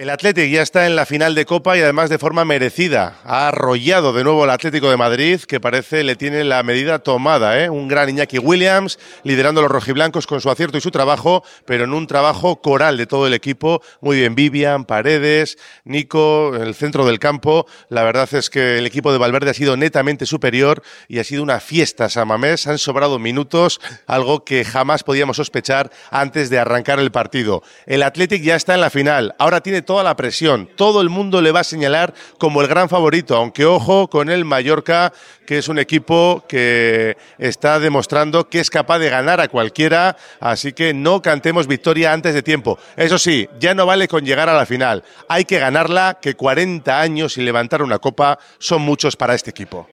[0.00, 3.18] El Atlético ya está en la final de Copa y además de forma merecida.
[3.22, 7.62] Ha arrollado de nuevo el Atlético de Madrid, que parece le tiene la medida tomada.
[7.62, 7.68] ¿eh?
[7.68, 11.92] Un gran Iñaki Williams liderando los rojiblancos con su acierto y su trabajo, pero en
[11.92, 13.82] un trabajo coral de todo el equipo.
[14.00, 17.66] Muy bien, Vivian, Paredes, Nico, el centro del campo.
[17.90, 21.42] La verdad es que el equipo de Valverde ha sido netamente superior y ha sido
[21.42, 22.66] una fiesta Samamés.
[22.66, 27.62] Han sobrado minutos, algo que jamás podíamos sospechar antes de arrancar el partido.
[27.84, 29.34] El Atlético ya está en la final.
[29.38, 30.68] Ahora tiene toda la presión.
[30.76, 34.44] Todo el mundo le va a señalar como el gran favorito, aunque ojo con el
[34.44, 35.12] Mallorca,
[35.44, 40.72] que es un equipo que está demostrando que es capaz de ganar a cualquiera, así
[40.72, 42.78] que no cantemos victoria antes de tiempo.
[42.94, 45.02] Eso sí, ya no vale con llegar a la final.
[45.28, 49.88] Hay que ganarla, que 40 años y levantar una copa son muchos para este equipo.